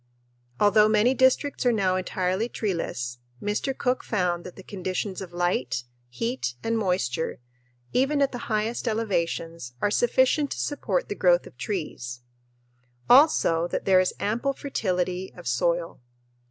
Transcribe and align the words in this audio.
Although 0.59 0.87
many 0.89 1.13
districts 1.13 1.63
are 1.63 1.71
now 1.71 1.95
entirely 1.95 2.49
treeless, 2.49 3.19
Mr. 3.39 3.77
Cook 3.77 4.03
found 4.03 4.43
that 4.45 4.55
the 4.55 4.63
conditions 4.63 5.21
of 5.21 5.31
light, 5.31 5.83
heat, 6.09 6.55
and 6.63 6.75
moisture, 6.75 7.39
even 7.93 8.19
at 8.19 8.31
the 8.31 8.47
highest 8.49 8.87
elevations, 8.87 9.75
are 9.79 9.91
sufficient 9.91 10.49
to 10.53 10.59
support 10.59 11.07
the 11.07 11.13
growth 11.13 11.45
of 11.45 11.55
trees; 11.55 12.21
also 13.11 13.67
that 13.67 13.85
there 13.85 13.99
is 13.99 14.11
ample 14.19 14.53
fertility 14.53 15.31
of 15.35 15.45
soil. 15.47 16.01